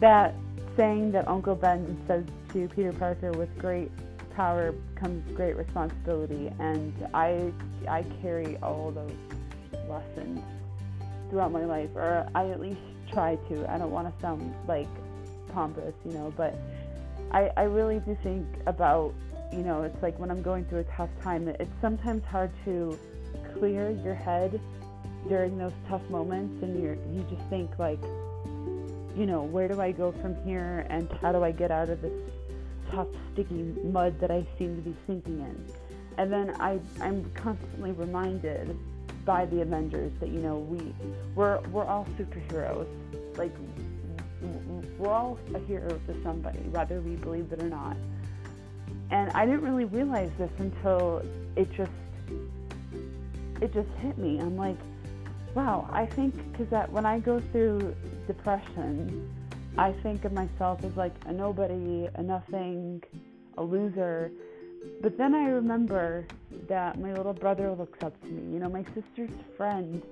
that 0.00 0.34
saying 0.76 1.12
that 1.12 1.26
Uncle 1.26 1.54
Ben 1.54 1.98
says 2.06 2.24
to 2.52 2.68
Peter 2.68 2.92
Parker, 2.92 3.32
"With 3.32 3.56
great 3.58 3.90
power 4.34 4.74
comes 4.94 5.24
great 5.34 5.56
responsibility," 5.56 6.52
and 6.58 6.92
I 7.14 7.52
I 7.88 8.04
carry 8.22 8.56
all 8.58 8.90
those 8.90 9.12
lessons 9.88 10.40
throughout 11.30 11.52
my 11.52 11.64
life, 11.64 11.90
or 11.94 12.28
I 12.34 12.48
at 12.48 12.60
least 12.60 12.80
try 13.12 13.36
to. 13.48 13.70
I 13.70 13.78
don't 13.78 13.90
want 13.90 14.14
to 14.14 14.20
sound 14.20 14.54
like 14.66 14.88
pompous, 15.52 15.94
you 16.04 16.12
know, 16.12 16.32
but 16.36 16.54
I, 17.32 17.50
I 17.56 17.62
really 17.62 18.00
do 18.00 18.16
think 18.22 18.46
about, 18.66 19.14
you 19.52 19.62
know, 19.62 19.82
it's 19.82 20.02
like 20.02 20.18
when 20.18 20.30
I'm 20.30 20.42
going 20.42 20.64
through 20.66 20.80
a 20.80 20.84
tough 20.84 21.10
time, 21.22 21.48
it's 21.48 21.70
sometimes 21.80 22.24
hard 22.24 22.50
to 22.64 22.98
clear 23.58 23.90
your 23.90 24.14
head 24.14 24.60
during 25.28 25.58
those 25.58 25.72
tough 25.88 26.02
moments 26.08 26.62
and 26.62 26.80
you 26.80 26.98
you 27.12 27.26
just 27.28 27.48
think 27.48 27.78
like, 27.78 28.00
you 29.16 29.26
know, 29.26 29.42
where 29.42 29.66
do 29.66 29.80
I 29.80 29.92
go 29.92 30.12
from 30.12 30.36
here 30.44 30.86
and 30.88 31.10
how 31.20 31.32
do 31.32 31.42
I 31.42 31.50
get 31.50 31.70
out 31.70 31.88
of 31.88 32.02
this 32.02 32.12
tough, 32.90 33.08
sticky 33.32 33.74
mud 33.84 34.20
that 34.20 34.30
I 34.30 34.46
seem 34.58 34.76
to 34.76 34.82
be 34.82 34.94
sinking 35.06 35.40
in? 35.40 35.66
And 36.18 36.32
then 36.32 36.54
I, 36.60 36.78
I'm 37.00 37.30
constantly 37.34 37.92
reminded 37.92 38.78
by 39.26 39.44
the 39.44 39.60
Avengers 39.60 40.12
that 40.20 40.30
you 40.30 40.38
know 40.38 40.56
we 40.56 40.94
we're 41.34 41.60
we're 41.68 41.84
all 41.84 42.06
superheroes. 42.16 42.86
Like 43.36 43.52
we're 44.98 45.12
all 45.12 45.38
a 45.54 45.58
hero 45.58 45.88
to 46.06 46.22
somebody, 46.22 46.60
whether 46.70 47.00
we 47.00 47.16
believe 47.16 47.52
it 47.52 47.60
or 47.60 47.68
not. 47.68 47.96
And 49.10 49.30
I 49.32 49.44
didn't 49.44 49.62
really 49.62 49.84
realize 49.84 50.30
this 50.38 50.50
until 50.58 51.22
it 51.56 51.70
just 51.72 51.90
it 53.60 53.74
just 53.74 53.88
hit 54.00 54.16
me. 54.16 54.38
I'm 54.38 54.56
like, 54.56 54.78
wow. 55.54 55.88
I 55.92 56.06
think 56.06 56.34
because 56.52 56.68
that 56.68 56.90
when 56.90 57.04
I 57.04 57.18
go 57.18 57.40
through 57.52 57.94
depression, 58.26 59.28
I 59.76 59.92
think 59.92 60.24
of 60.24 60.32
myself 60.32 60.84
as 60.84 60.96
like 60.96 61.14
a 61.26 61.32
nobody, 61.32 62.08
a 62.14 62.22
nothing, 62.22 63.02
a 63.58 63.62
loser. 63.62 64.30
But 65.00 65.18
then 65.18 65.34
I 65.34 65.48
remember 65.50 66.26
that 66.68 66.98
my 67.00 67.12
little 67.12 67.32
brother 67.32 67.72
looks 67.72 68.02
up 68.02 68.20
to 68.22 68.28
me. 68.28 68.54
You 68.54 68.58
know, 68.60 68.68
my 68.68 68.84
sister's 68.94 69.34
friend 69.56 70.02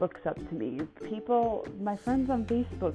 looks 0.00 0.26
up 0.26 0.36
to 0.48 0.54
me. 0.54 0.80
People, 1.02 1.66
my 1.80 1.96
friends 1.96 2.30
on 2.30 2.44
Facebook 2.44 2.94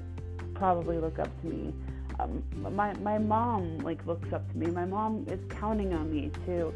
probably 0.53 0.97
look 0.97 1.19
up 1.19 1.29
to 1.41 1.47
me. 1.47 1.73
Um, 2.19 2.43
my 2.75 2.93
my 2.95 3.17
mom 3.17 3.77
like 3.79 4.05
looks 4.05 4.33
up 4.33 4.49
to 4.51 4.57
me. 4.57 4.67
My 4.67 4.85
mom 4.85 5.25
is 5.29 5.39
counting 5.49 5.93
on 5.93 6.11
me 6.11 6.31
to, 6.45 6.73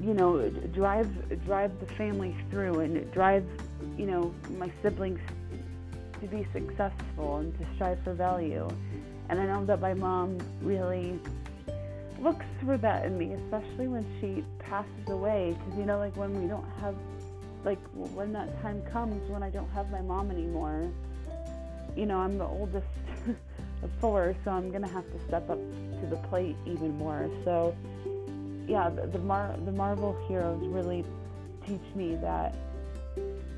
you 0.00 0.14
know, 0.14 0.48
drive 0.72 1.10
drive 1.44 1.78
the 1.80 1.94
family 1.94 2.34
through 2.50 2.80
and 2.80 3.12
drive, 3.12 3.44
you 3.98 4.06
know, 4.06 4.34
my 4.58 4.72
siblings 4.82 5.20
to 6.20 6.26
be 6.28 6.46
successful 6.52 7.38
and 7.38 7.56
to 7.58 7.66
strive 7.74 8.02
for 8.04 8.14
value. 8.14 8.66
And 9.28 9.38
I 9.38 9.46
know 9.46 9.66
that 9.66 9.80
my 9.80 9.92
mom 9.92 10.38
really 10.62 11.18
looks 12.22 12.46
for 12.64 12.76
that 12.78 13.04
in 13.04 13.18
me, 13.18 13.32
especially 13.32 13.88
when 13.88 14.06
she 14.20 14.44
passes 14.58 15.08
away. 15.08 15.56
Because, 15.58 15.78
you 15.78 15.84
know, 15.84 15.98
like 15.98 16.16
when 16.16 16.40
we 16.40 16.48
don't 16.48 16.68
have, 16.80 16.94
like 17.64 17.78
when 17.94 18.32
that 18.32 18.60
time 18.62 18.82
comes 18.92 19.28
when 19.30 19.42
I 19.42 19.50
don't 19.50 19.70
have 19.70 19.90
my 19.90 20.00
mom 20.00 20.30
anymore, 20.30 20.90
you 21.96 22.06
know, 22.06 22.18
I'm 22.18 22.38
the 22.38 22.46
oldest 22.46 22.86
of 23.82 23.90
four, 24.00 24.34
so 24.44 24.50
I'm 24.52 24.70
going 24.70 24.82
to 24.82 24.88
have 24.88 25.10
to 25.12 25.18
step 25.26 25.50
up 25.50 25.58
to 25.58 26.06
the 26.08 26.16
plate 26.28 26.56
even 26.66 26.96
more. 26.96 27.28
So, 27.44 27.76
yeah, 28.66 28.88
the, 28.88 29.06
the, 29.06 29.18
Mar- 29.18 29.56
the 29.64 29.72
Marvel 29.72 30.16
heroes 30.28 30.64
really 30.68 31.04
teach 31.66 31.94
me 31.94 32.16
that 32.16 32.54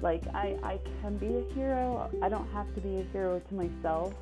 like 0.02 0.22
I, 0.34 0.56
I 0.62 0.78
can 1.00 1.16
be 1.16 1.26
a 1.26 1.54
hero. 1.54 2.10
I 2.22 2.28
don't 2.28 2.50
have 2.52 2.72
to 2.74 2.80
be 2.80 3.00
a 3.00 3.04
hero 3.04 3.40
to 3.40 3.54
myself, 3.54 4.12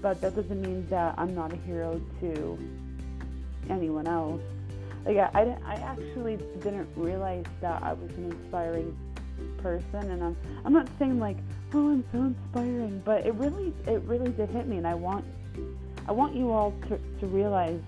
but 0.00 0.20
that 0.20 0.36
doesn't 0.36 0.60
mean 0.60 0.86
that 0.88 1.14
I'm 1.18 1.34
not 1.34 1.52
a 1.52 1.56
hero 1.56 2.00
to 2.20 2.58
anyone 3.70 4.06
else. 4.06 4.40
Like 5.04 5.18
I, 5.18 5.30
I, 5.34 5.58
I 5.66 5.74
actually 5.74 6.36
didn't 6.60 6.88
realize 6.96 7.44
that 7.60 7.82
I 7.82 7.92
was 7.92 8.10
an 8.12 8.32
inspiring 8.32 8.96
person, 9.58 10.10
and 10.10 10.22
I'm 10.22 10.36
I'm 10.64 10.72
not 10.72 10.88
saying 10.98 11.18
like 11.18 11.36
oh 11.74 11.90
I'm 11.90 12.04
so 12.12 12.18
inspiring, 12.22 13.02
but 13.04 13.26
it 13.26 13.34
really 13.34 13.72
it 13.86 14.02
really 14.02 14.30
did 14.32 14.48
hit 14.50 14.66
me, 14.66 14.78
and 14.78 14.86
I 14.86 14.94
want 14.94 15.24
I 16.08 16.12
want 16.12 16.34
you 16.34 16.50
all 16.50 16.72
to, 16.88 16.98
to 17.20 17.26
realize 17.26 17.80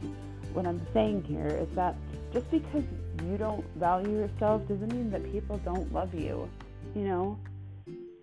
what 0.53 0.67
I'm 0.67 0.85
saying 0.93 1.25
here 1.25 1.49
is 1.49 1.69
that 1.75 1.97
just 2.33 2.51
because 2.51 2.85
you 3.25 3.37
don't 3.37 3.65
value 3.77 4.11
yourself 4.11 4.67
doesn't 4.69 4.93
mean 4.93 5.11
that 5.11 5.31
people 5.33 5.59
don't 5.59 5.93
love 5.93 6.15
you. 6.15 6.49
You 6.95 7.03
know, 7.03 7.39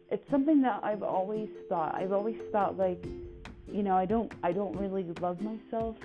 it's 0.10 0.30
something 0.30 0.62
that 0.62 0.80
I've 0.84 1.04
always 1.04 1.50
thought. 1.70 1.96
I've 1.96 2.12
always 2.12 2.38
thought 2.52 2.78
like, 2.78 3.04
you 3.72 3.84
know, 3.84 3.96
I 3.96 4.06
don't 4.06 4.32
I 4.44 4.52
don't 4.52 4.76
really 4.78 5.04
love 5.20 5.42
myself 5.42 5.96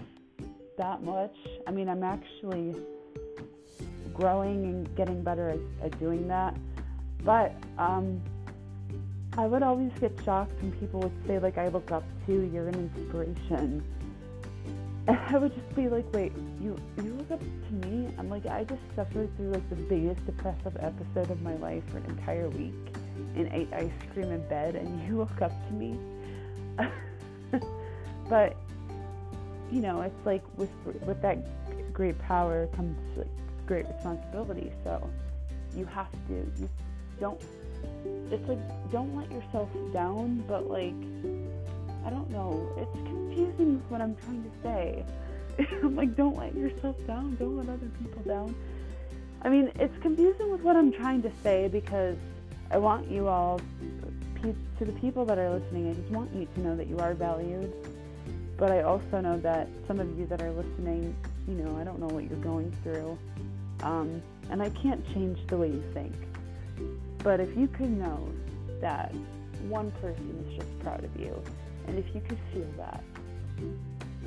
that 0.78 1.02
much. 1.02 1.36
I 1.66 1.70
mean, 1.70 1.88
I'm 1.88 2.02
actually 2.02 2.74
growing 4.14 4.64
and 4.64 4.96
getting 4.96 5.22
better 5.22 5.50
at, 5.50 5.58
at 5.84 5.98
doing 6.00 6.26
that. 6.28 6.56
But 7.24 7.54
um, 7.78 8.20
I 9.36 9.46
would 9.46 9.62
always 9.62 9.92
get 10.00 10.12
shocked 10.24 10.60
when 10.60 10.72
people 10.72 11.00
would 11.00 11.26
say, 11.26 11.38
like, 11.38 11.58
I 11.58 11.68
look 11.68 11.92
up 11.92 12.04
to 12.26 12.32
you, 12.32 12.50
you're 12.52 12.68
an 12.68 12.74
inspiration. 12.74 13.84
And 15.06 15.18
I 15.28 15.38
would 15.38 15.54
just 15.54 15.76
be 15.76 15.88
like, 15.88 16.12
wait, 16.12 16.32
you 16.60 16.76
you 17.02 17.14
look 17.14 17.30
up 17.30 17.40
to 17.40 17.88
me? 17.88 18.12
I'm 18.18 18.28
like, 18.28 18.46
I 18.46 18.64
just 18.64 18.80
suffered 18.96 19.34
through 19.36 19.52
like 19.52 19.68
the 19.70 19.76
biggest 19.76 20.24
depressive 20.26 20.76
episode 20.80 21.30
of 21.30 21.40
my 21.42 21.54
life 21.56 21.82
for 21.90 21.98
an 21.98 22.04
entire 22.06 22.48
week 22.50 22.74
and 23.36 23.48
ate 23.52 23.72
ice 23.72 23.90
cream 24.12 24.30
in 24.32 24.46
bed, 24.48 24.74
and 24.74 25.06
you 25.06 25.16
look 25.16 25.40
up 25.40 25.52
to 25.68 25.72
me. 25.72 25.98
but 28.28 28.56
you 29.70 29.80
know, 29.80 30.00
it's 30.02 30.26
like 30.26 30.42
with 30.56 30.70
with 31.06 31.20
that 31.22 31.38
great 31.92 32.18
power 32.18 32.66
comes 32.68 32.96
like 33.16 33.26
great 33.66 33.86
responsibility. 33.86 34.72
So 34.84 35.08
you 35.76 35.84
have 35.86 36.10
to 36.28 36.34
you 36.58 36.68
don't 37.20 37.40
it's 38.30 38.48
like 38.48 38.90
don't 38.90 39.14
let 39.16 39.30
yourself 39.30 39.68
down, 39.92 40.44
but 40.48 40.68
like 40.68 40.94
I 42.06 42.10
don't 42.10 42.30
know, 42.30 42.70
it's 42.76 43.08
confusing 43.08 43.74
with 43.74 43.90
what 43.90 44.00
I'm 44.00 44.16
trying 44.16 44.44
to 44.44 44.50
say. 44.62 45.04
I'm 45.82 45.96
like 45.96 46.16
don't 46.16 46.36
let 46.36 46.54
yourself 46.54 46.96
down, 47.06 47.36
don't 47.36 47.56
let 47.56 47.68
other 47.68 47.90
people 48.00 48.22
down. 48.22 48.54
I 49.42 49.50
mean, 49.50 49.70
it's 49.76 49.96
confusing 50.02 50.50
with 50.50 50.62
what 50.62 50.76
I'm 50.76 50.92
trying 50.92 51.22
to 51.22 51.30
say 51.42 51.68
because 51.68 52.16
I 52.70 52.78
want 52.78 53.08
you 53.10 53.28
all 53.28 53.60
to 54.42 54.84
the 54.84 54.92
people 54.92 55.24
that 55.24 55.38
are 55.38 55.50
listening, 55.50 55.90
I 55.90 55.94
just 55.94 56.10
want 56.10 56.32
you 56.32 56.46
to 56.54 56.60
know 56.60 56.76
that 56.76 56.86
you 56.86 56.98
are 56.98 57.14
valued 57.14 57.72
but 58.58 58.70
I 58.70 58.82
also 58.82 59.20
know 59.20 59.38
that 59.38 59.68
some 59.86 60.00
of 60.00 60.18
you 60.18 60.26
that 60.26 60.42
are 60.42 60.50
listening, 60.50 61.16
you 61.46 61.54
know, 61.54 61.78
I 61.80 61.84
don't 61.84 62.00
know 62.00 62.08
what 62.08 62.24
you're 62.28 62.44
going 62.52 62.70
through. 62.82 63.16
Um, 63.82 64.20
And 64.50 64.62
I 64.62 64.70
can't 64.70 65.04
change 65.14 65.38
the 65.48 65.56
way 65.58 65.68
you 65.68 65.84
think. 65.92 66.14
But 67.22 67.38
if 67.38 67.54
you 67.56 67.68
could 67.68 67.90
know 67.90 68.28
that 68.80 69.12
one 69.68 69.90
person 70.00 70.44
is 70.46 70.56
just 70.56 70.78
proud 70.80 71.04
of 71.04 71.14
you, 71.20 71.34
and 71.86 71.98
if 71.98 72.06
you 72.14 72.20
could 72.26 72.38
feel 72.52 72.70
that, 72.78 73.02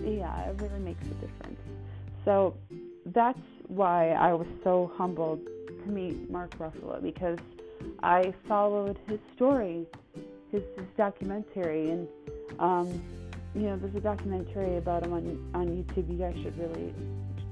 yeah, 0.03 0.49
it 0.49 0.61
really 0.61 0.79
makes 0.79 1.03
a 1.05 1.15
difference. 1.25 1.59
So 2.23 2.55
that's 3.07 3.39
why 3.67 4.11
I 4.11 4.33
was 4.33 4.47
so 4.63 4.91
humbled 4.95 5.39
to 5.83 5.89
meet 5.89 6.29
Mark 6.29 6.55
Ruffalo 6.59 7.01
because 7.01 7.39
I 8.03 8.33
followed 8.47 8.99
his 9.07 9.19
story, 9.35 9.87
his, 10.51 10.61
his 10.77 10.85
documentary, 10.97 11.89
and 11.89 12.07
um, 12.59 13.01
you 13.53 13.63
know, 13.63 13.77
there's 13.77 13.95
a 13.95 13.99
documentary 13.99 14.77
about 14.77 15.03
him 15.03 15.13
on 15.13 15.51
on 15.53 15.67
YouTube. 15.67 16.09
You 16.09 16.17
guys 16.17 16.35
should 16.41 16.57
really 16.57 16.93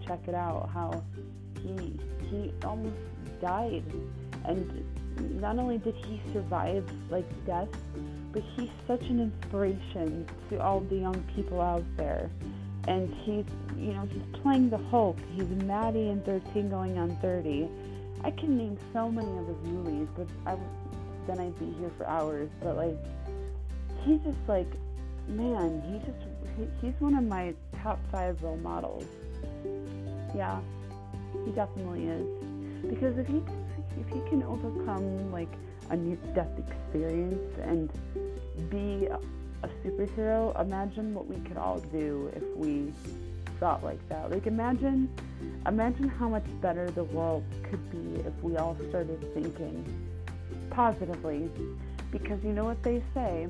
check 0.06 0.20
it 0.28 0.36
out. 0.36 0.70
How 0.74 1.04
he 1.62 2.00
he 2.30 2.54
almost 2.64 2.96
died, 3.42 3.84
and 4.46 4.86
not 5.42 5.58
only 5.58 5.78
did 5.78 5.96
he 5.96 6.22
survive 6.32 6.90
like 7.10 7.26
death, 7.46 7.70
but 8.32 8.44
he's 8.56 8.70
such 8.88 9.02
an 9.04 9.20
inspiration 9.20 10.28
to 10.50 10.62
all 10.62 10.80
the 10.82 10.96
young 10.96 11.22
people 11.36 11.62
out 11.62 11.84
there. 11.98 12.30
And 12.88 13.14
he's, 13.24 13.46
you 13.78 13.94
know, 13.94 14.08
he's 14.10 14.24
playing 14.42 14.70
the 14.70 14.78
Hulk. 14.78 15.18
He's 15.36 15.48
Maddie 15.64 16.10
in 16.10 16.22
13 16.22 16.70
going 16.70 16.98
on 16.98 17.16
30. 17.18 17.70
I 18.24 18.32
can 18.32 18.58
name 18.58 18.78
so 18.94 19.12
many 19.12 19.32
of 19.38 19.48
his 19.48 19.58
movies, 19.64 20.08
but 20.16 20.28
I, 20.46 20.58
then 21.28 21.40
I'd 21.40 21.60
be 21.60 21.72
here 21.80 21.92
for 21.98 22.08
hours. 22.08 22.50
But 22.62 22.78
like, 22.78 22.98
he's 24.06 24.20
just 24.22 24.38
like, 24.48 24.68
man, 25.30 25.82
he 25.86 26.00
just, 26.00 26.24
he, 26.58 26.88
he's 26.88 27.00
one 27.00 27.16
of 27.16 27.24
my 27.24 27.54
top 27.82 28.00
five 28.12 28.42
role 28.44 28.58
models. 28.58 29.06
Yeah, 30.36 30.60
he 31.46 31.52
definitely 31.52 32.08
is. 32.08 32.28
Because 32.90 33.18
if 33.18 33.28
he 33.28 33.42
if 34.00 34.08
he 34.08 34.22
can 34.30 34.44
overcome 34.44 35.32
like 35.32 35.52
a 35.90 35.98
near-death 35.98 36.58
experience 36.58 37.58
and 37.64 37.90
be 38.70 39.08
a 39.08 39.68
superhero, 39.84 40.60
imagine 40.62 41.14
what 41.14 41.28
we 41.28 41.36
could 41.48 41.58
all 41.58 41.80
do 41.92 42.32
if 42.36 42.44
we 42.56 42.94
thought 43.60 43.84
like 43.84 44.00
that. 44.10 44.32
Like 44.32 44.48
imagine 44.48 45.10
imagine 45.68 46.08
how 46.08 46.30
much 46.30 46.46
better 46.62 46.90
the 46.92 47.04
world 47.06 47.44
could 47.64 47.92
be 47.92 48.22
if 48.22 48.34
we 48.42 48.58
all 48.58 48.78
started 48.90 49.22
thinking 49.34 49.84
positively. 50.70 51.50
Because 52.12 52.44
you 52.44 52.54
know 52.54 52.64
what 52.64 52.82
they 52.82 53.04
say? 53.14 53.48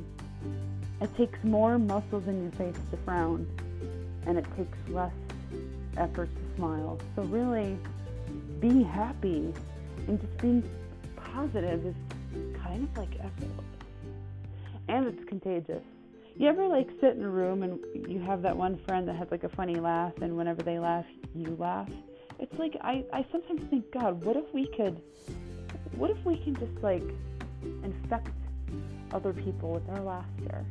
It 1.01 1.15
takes 1.15 1.41
more 1.43 1.79
muscles 1.79 2.27
in 2.27 2.41
your 2.41 2.51
face 2.51 2.75
to 2.91 2.97
frown 2.97 3.47
and 4.25 4.37
it 4.37 4.45
takes 4.57 4.77
less 4.89 5.13
effort 5.97 6.29
to 6.35 6.55
smile. 6.55 6.99
So 7.15 7.23
really 7.23 7.77
be 8.59 8.83
happy 8.83 9.53
and 10.07 10.19
just 10.19 10.37
being 10.39 10.63
positive 11.15 11.85
is 11.85 11.95
kind 12.61 12.83
of 12.83 12.97
like 12.97 13.15
effortless. 13.19 13.65
And 14.87 15.07
it's 15.07 15.23
contagious. 15.25 15.83
You 16.35 16.47
ever 16.47 16.67
like 16.67 16.89
sit 17.01 17.15
in 17.15 17.23
a 17.23 17.29
room 17.29 17.63
and 17.63 17.79
you 18.09 18.19
have 18.21 18.41
that 18.41 18.55
one 18.55 18.79
friend 18.87 19.07
that 19.07 19.15
has 19.15 19.27
like 19.31 19.43
a 19.43 19.49
funny 19.49 19.75
laugh 19.75 20.13
and 20.21 20.35
whenever 20.35 20.63
they 20.63 20.79
laugh, 20.79 21.05
you 21.35 21.55
laugh? 21.59 21.89
It's 22.39 22.57
like 22.57 22.75
I, 22.81 23.03
I 23.13 23.25
sometimes 23.31 23.61
think, 23.69 23.91
God, 23.91 24.23
what 24.23 24.35
if 24.37 24.45
we 24.53 24.67
could 24.67 25.01
what 25.95 26.09
if 26.09 26.23
we 26.25 26.37
can 26.37 26.55
just 26.55 26.81
like 26.81 27.03
infect 27.83 28.29
other 29.11 29.33
people 29.33 29.71
with 29.71 29.89
our 29.89 30.01
laughter? 30.01 30.65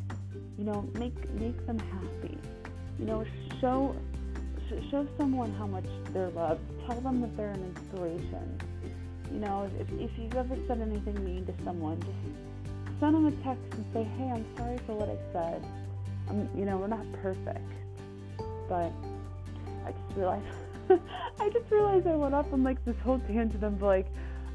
You 0.58 0.64
know, 0.64 0.88
make 0.94 1.16
make 1.34 1.66
them 1.66 1.78
happy. 1.78 2.36
You 2.98 3.04
know, 3.06 3.24
show 3.60 3.94
show 4.90 5.06
someone 5.16 5.54
how 5.54 5.66
much 5.66 5.86
they're 6.12 6.30
loved. 6.30 6.60
Tell 6.86 7.00
them 7.00 7.20
that 7.22 7.36
they're 7.36 7.52
an 7.52 7.72
inspiration 7.76 8.60
you 9.32 9.40
know, 9.40 9.70
if, 9.78 9.88
if 10.00 10.10
you've 10.18 10.34
ever 10.34 10.56
said 10.66 10.80
anything 10.80 11.22
mean 11.24 11.44
to 11.46 11.54
someone, 11.64 12.00
just 12.00 13.00
send 13.00 13.14
them 13.14 13.26
a 13.26 13.30
text 13.44 13.62
and 13.72 13.84
say, 13.92 14.04
hey, 14.16 14.30
I'm 14.30 14.44
sorry 14.56 14.78
for 14.86 14.94
what 14.94 15.08
I 15.08 15.18
said. 15.32 15.64
I'm, 16.28 16.48
you 16.56 16.64
know, 16.64 16.78
we're 16.78 16.88
not 16.88 17.04
perfect. 17.22 17.70
But 18.68 18.92
I 19.86 19.92
just 19.92 20.16
realized, 20.16 20.46
I 21.40 21.48
just 21.50 21.70
realized 21.70 22.06
I 22.06 22.16
went 22.16 22.34
off 22.34 22.52
on 22.52 22.62
like 22.62 22.82
this 22.84 22.96
whole 23.04 23.18
tangent 23.20 23.62
of 23.62 23.82
like, 23.82 24.06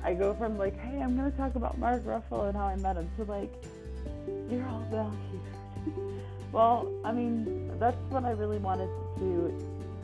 I 0.03 0.13
go 0.13 0.33
from 0.33 0.57
like, 0.57 0.77
hey, 0.79 1.01
I'm 1.01 1.15
going 1.15 1.31
to 1.31 1.37
talk 1.37 1.55
about 1.55 1.77
Mark 1.77 2.03
Ruffalo 2.03 2.49
and 2.49 2.57
how 2.57 2.65
I 2.65 2.75
met 2.75 2.97
him 2.97 3.09
to 3.17 3.23
like, 3.23 3.53
you're 4.49 4.67
all 4.67 4.85
valued. 4.91 5.13
Well, 6.53 6.87
I 7.03 7.11
mean, 7.11 7.71
that's 7.79 7.97
what 8.09 8.23
I 8.23 8.31
really 8.31 8.59
wanted 8.59 8.89
to 9.17 9.53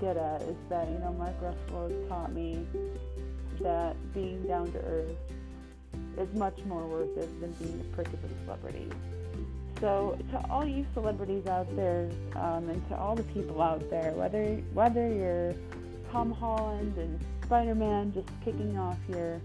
get 0.01 0.17
at 0.17 0.41
is 0.41 0.57
that, 0.69 0.89
you 0.89 0.97
know, 0.97 1.13
Mark 1.13 1.39
Ruffalo 1.41 2.09
taught 2.09 2.33
me 2.33 2.65
that 3.61 3.95
being 4.13 4.41
down 4.47 4.71
to 4.71 4.79
earth 4.79 5.15
is 6.17 6.33
much 6.35 6.57
more 6.65 6.85
worth 6.87 7.15
it 7.17 7.39
than 7.39 7.51
being 7.53 7.79
a 7.79 7.95
prick 7.95 8.07
of 8.07 8.23
a 8.23 8.45
celebrity. 8.45 8.89
So 9.79 10.17
to 10.31 10.43
all 10.49 10.65
you 10.65 10.85
celebrities 10.93 11.45
out 11.45 11.73
there, 11.75 12.09
um, 12.35 12.67
and 12.69 12.85
to 12.89 12.97
all 12.97 13.15
the 13.15 13.23
people 13.23 13.61
out 13.61 13.87
there, 13.89 14.11
whether 14.11 14.55
whether 14.73 15.07
you're 15.07 15.53
Tom 16.11 16.31
Holland 16.31 16.97
and 16.97 17.19
Spider-Man 17.45 18.11
just 18.13 18.27
kicking 18.43 18.77
off 18.77 18.97
your 19.07 19.39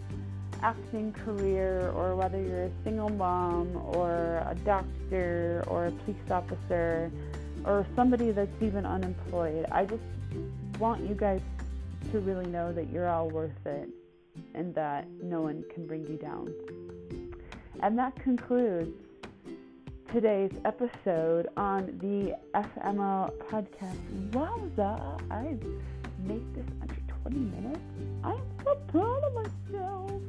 acting 0.62 1.12
career, 1.12 1.90
or 1.90 2.16
whether 2.16 2.40
you're 2.40 2.64
a 2.64 2.70
single 2.84 3.08
mom, 3.08 3.76
or 3.76 4.44
a 4.48 4.54
doctor, 4.64 5.64
or 5.66 5.86
a 5.86 5.90
police 5.90 6.30
officer, 6.30 7.10
or 7.64 7.86
somebody 7.96 8.30
that's 8.30 8.62
even 8.62 8.84
unemployed, 8.84 9.66
I 9.70 9.84
just 9.84 10.02
want 10.78 11.08
you 11.08 11.14
guys 11.14 11.40
to 12.12 12.20
really 12.20 12.46
know 12.46 12.72
that 12.72 12.90
you're 12.90 13.08
all 13.08 13.28
worth 13.28 13.66
it 13.66 13.88
and 14.54 14.74
that 14.74 15.06
no 15.22 15.40
one 15.40 15.64
can 15.72 15.86
bring 15.86 16.06
you 16.06 16.16
down. 16.16 16.52
And 17.82 17.98
that 17.98 18.14
concludes 18.16 18.90
today's 20.12 20.52
episode 20.64 21.48
on 21.56 21.86
the 22.00 22.36
FML 22.54 23.32
podcast. 23.50 24.30
Wowza! 24.30 25.20
I 25.30 25.56
made 26.26 26.54
this 26.54 26.66
under 26.80 26.94
20 27.22 27.38
minutes. 27.38 27.80
I'm 28.22 28.40
so 28.62 28.76
proud 28.88 29.24
of 29.24 29.34
myself. 29.34 30.22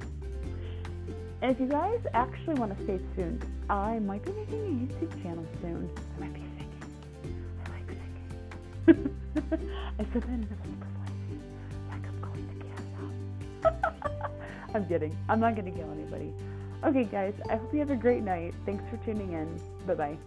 And 1.41 1.51
if 1.51 1.59
you 1.59 1.67
guys 1.67 1.99
actually 2.13 2.55
want 2.55 2.77
to 2.77 2.83
stay 2.83 2.99
tuned, 3.15 3.45
I 3.69 3.99
might 3.99 4.23
be 4.23 4.31
making 4.31 4.61
a 4.61 4.93
YouTube 4.93 5.23
channel 5.23 5.45
soon. 5.61 5.89
I 6.15 6.19
might 6.19 6.33
be 6.33 6.41
singing. 6.57 7.45
I 7.65 7.69
like 7.71 7.87
singing. 8.85 9.17
I 9.99 10.03
said 10.13 10.21
that 10.21 10.29
in 10.29 10.43
a 10.43 10.55
voice, 10.55 10.75
like 11.89 12.05
I'm 12.07 12.21
going 12.21 12.61
to 13.63 13.67
up. 13.67 14.31
I'm 14.73 14.85
kidding. 14.87 15.15
I'm 15.29 15.39
not 15.39 15.55
going 15.55 15.71
to 15.71 15.77
kill 15.77 15.91
anybody. 15.91 16.33
Okay, 16.83 17.03
guys, 17.03 17.33
I 17.49 17.55
hope 17.55 17.73
you 17.73 17.79
have 17.79 17.91
a 17.91 17.95
great 17.95 18.23
night. 18.23 18.53
Thanks 18.65 18.83
for 18.89 18.97
tuning 19.05 19.33
in. 19.33 19.59
Bye 19.87 19.95
bye. 19.95 20.17